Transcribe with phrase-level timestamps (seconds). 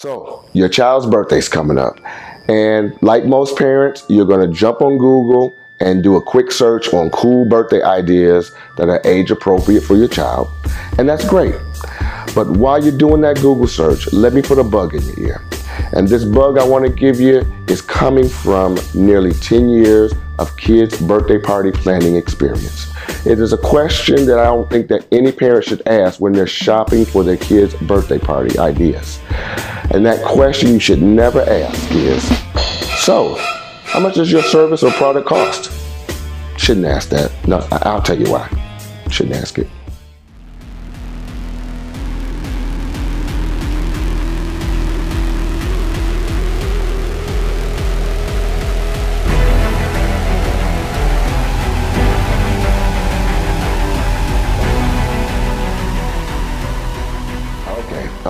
[0.00, 1.98] So, your child's birthday's coming up.
[2.48, 6.94] And like most parents, you're going to jump on Google and do a quick search
[6.94, 10.46] on cool birthday ideas that are age appropriate for your child.
[10.98, 11.56] And that's great.
[12.32, 15.44] But while you're doing that Google search, let me put a bug in your ear.
[15.92, 20.56] And this bug I want to give you is coming from nearly 10 years of
[20.56, 22.92] kids' birthday party planning experience.
[23.26, 26.46] It is a question that I don't think that any parent should ask when they're
[26.46, 29.18] shopping for their kids' birthday party ideas.
[29.90, 32.22] And that question you should never ask is,
[33.04, 33.36] so,
[33.84, 35.72] how much does your service or product cost?
[36.58, 37.32] Shouldn't ask that.
[37.46, 38.48] No, I'll tell you why.
[39.10, 39.68] Shouldn't ask it.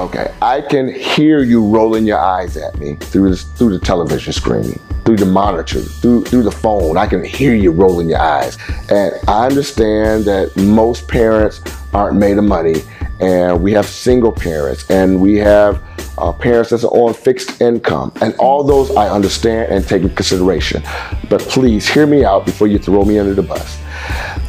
[0.08, 0.34] Okay.
[0.40, 4.80] I can hear you rolling your eyes at me through the, through the television screen,
[5.04, 6.96] through the monitor, through through the phone.
[6.96, 8.56] I can hear you rolling your eyes,
[8.90, 11.60] and I understand that most parents
[11.92, 12.84] aren't made of money,
[13.20, 15.82] and we have single parents, and we have
[16.18, 20.82] uh, parents that's on fixed income, and all those I understand and take into consideration.
[21.28, 23.78] But please hear me out before you throw me under the bus.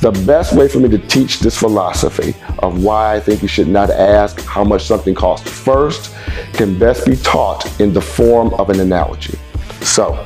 [0.02, 3.68] The best way for me to teach this philosophy of why I think you should
[3.68, 6.16] not ask how much something costs first
[6.54, 9.38] can best be taught in the form of an analogy.
[9.82, 10.26] So,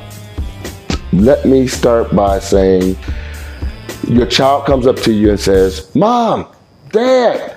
[1.12, 2.96] let me start by saying
[4.08, 6.52] your child comes up to you and says, Mom,
[6.90, 7.56] Dad,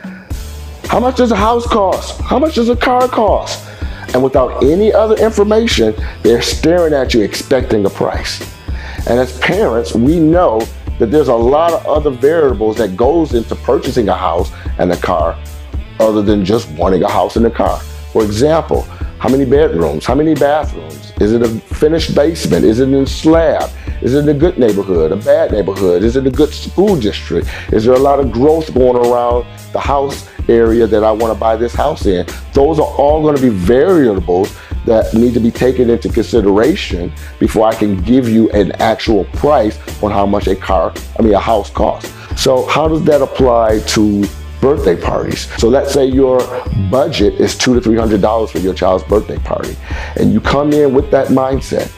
[0.85, 2.19] how much does a house cost?
[2.21, 3.67] How much does a car cost?
[4.18, 8.42] And without any other information, they're staring at you expecting a price.
[9.08, 10.60] And as parents, we know
[10.98, 14.98] that there's a lot of other variables that goes into purchasing a house and a
[14.98, 15.38] car
[16.00, 17.80] other than just wanting a house and a car.
[18.12, 18.82] For example,
[19.20, 20.04] how many bedrooms?
[20.04, 21.14] How many bathrooms?
[21.22, 22.66] Is it a finished basement?
[22.66, 23.70] Is it in slab?
[24.02, 26.02] Is it a good neighborhood, a bad neighborhood?
[26.02, 27.48] Is it a good school district?
[27.72, 31.39] Is there a lot of growth going around the house area that I want to
[31.39, 32.25] buy this house in?
[32.53, 37.67] Those are all going to be variables that need to be taken into consideration before
[37.67, 41.39] I can give you an actual price on how much a car, I mean, a
[41.39, 42.11] house costs.
[42.41, 44.23] So, how does that apply to
[44.62, 45.48] birthday parties?
[45.60, 46.40] So, let's say your
[46.90, 49.76] budget is two to three hundred dollars for your child's birthday party,
[50.16, 51.92] and you come in with that mindset.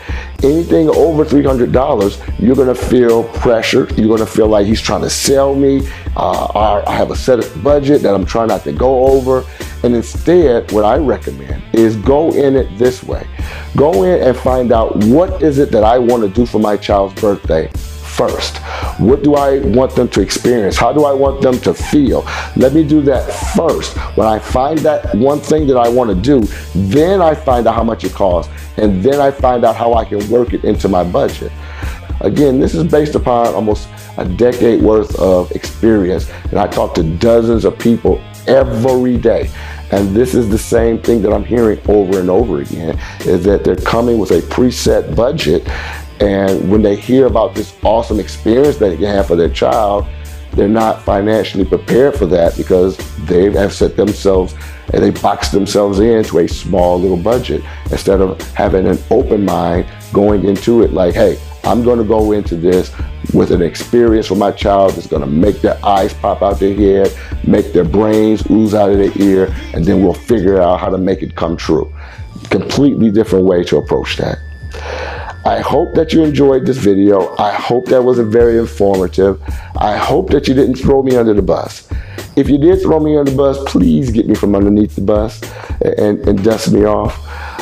[0.43, 3.97] Anything over three hundred dollars, you're gonna feel pressured.
[3.97, 5.87] You're gonna feel like he's trying to sell me.
[6.15, 9.45] Uh, I have a set budget that I'm trying not to go over.
[9.83, 13.25] And instead, what I recommend is go in it this way.
[13.77, 16.75] Go in and find out what is it that I want to do for my
[16.75, 17.71] child's birthday
[18.19, 18.57] first.
[18.99, 20.75] What do I want them to experience?
[20.75, 22.25] How do I want them to feel?
[22.57, 23.23] Let me do that
[23.55, 23.95] first.
[24.17, 27.75] When I find that one thing that I want to do, then I find out
[27.75, 28.51] how much it costs.
[28.75, 31.53] And then I find out how I can work it into my budget.
[32.19, 33.87] Again, this is based upon almost
[34.17, 36.29] a decade worth of experience.
[36.51, 39.49] And I talk to dozens of people every day.
[39.91, 43.63] And this is the same thing that I'm hearing over and over again is that
[43.63, 45.65] they're coming with a preset budget.
[46.19, 50.05] And when they hear about this awesome experience that they can have for their child,
[50.51, 54.55] they're not financially prepared for that because they have set themselves
[54.93, 59.85] and they box themselves into a small little budget instead of having an open mind
[60.11, 62.91] going into it like, hey, I'm going to go into this
[63.33, 66.73] with an experience for my child that's going to make their eyes pop out their
[66.73, 67.15] head,
[67.45, 70.97] make their brains ooze out of their ear, and then we'll figure out how to
[70.97, 71.93] make it come true.
[72.49, 74.39] Completely different way to approach that.
[75.49, 77.35] I hope that you enjoyed this video.
[77.37, 79.41] I hope that was very informative.
[79.75, 81.89] I hope that you didn't throw me under the bus.
[82.35, 85.41] If you did throw me under the bus, please get me from underneath the bus
[85.81, 87.17] and, and dust me off.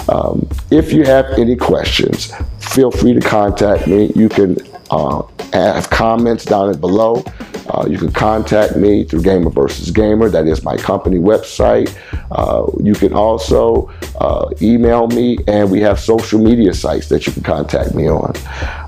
[0.10, 4.12] Um, if you have any questions, feel free to contact me.
[4.18, 4.58] You can
[4.92, 5.22] uh,
[5.54, 7.24] have comments down below.
[7.70, 10.30] Uh, you can contact me through Gamer versus Gamer.
[10.30, 11.96] That is my company website.
[12.32, 13.90] Uh, you can also
[14.20, 18.34] uh, email me, and we have social media sites that you can contact me on.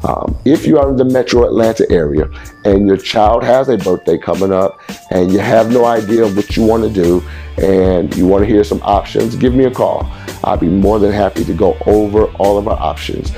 [0.04, 2.30] Um, if you are in the metro Atlanta area
[2.64, 4.80] and your child has a birthday coming up
[5.12, 7.22] and you have no idea what you want to do
[7.58, 10.10] and you want to hear some options, give me a call.
[10.44, 13.32] I'll be more than happy to go over all of our options.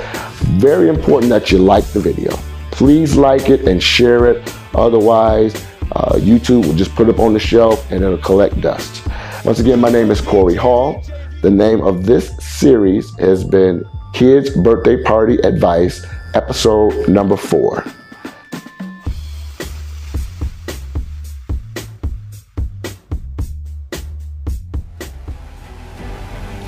[0.61, 2.31] Very important that you like the video.
[2.69, 4.53] Please like it and share it.
[4.73, 5.55] Otherwise,
[5.93, 9.03] uh, YouTube will just put it on the shelf and it'll collect dust.
[9.43, 11.03] Once again, my name is Corey Hall.
[11.41, 13.83] The name of this series has been
[14.13, 17.83] Kids Birthday Party Advice, episode number four.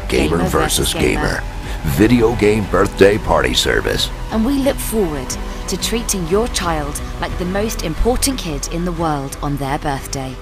[0.09, 1.41] Gamer versus Gamer.
[1.83, 4.09] Video game birthday party service.
[4.31, 5.29] And we look forward
[5.67, 10.33] to treating your child like the most important kid in the world on their birthday.